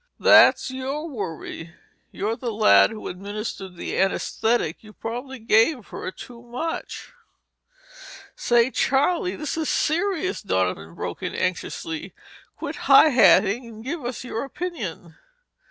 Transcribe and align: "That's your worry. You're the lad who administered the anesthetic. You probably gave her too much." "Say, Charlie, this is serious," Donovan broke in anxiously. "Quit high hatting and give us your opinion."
"That's 0.19 0.71
your 0.71 1.07
worry. 1.07 1.75
You're 2.11 2.35
the 2.35 2.51
lad 2.51 2.89
who 2.89 3.07
administered 3.07 3.75
the 3.75 3.99
anesthetic. 3.99 4.83
You 4.83 4.93
probably 4.93 5.37
gave 5.37 5.89
her 5.89 6.09
too 6.09 6.41
much." 6.41 7.13
"Say, 8.35 8.71
Charlie, 8.71 9.35
this 9.35 9.57
is 9.57 9.69
serious," 9.69 10.41
Donovan 10.41 10.95
broke 10.95 11.21
in 11.21 11.35
anxiously. 11.35 12.15
"Quit 12.57 12.77
high 12.89 13.09
hatting 13.11 13.67
and 13.67 13.83
give 13.83 14.03
us 14.03 14.23
your 14.23 14.43
opinion." 14.43 15.17